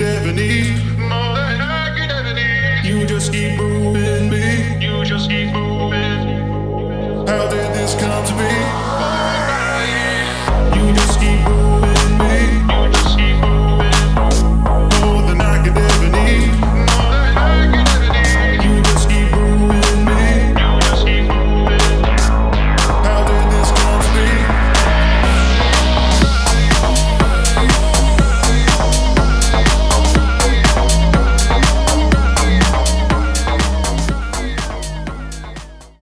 [0.00, 0.69] Devonese.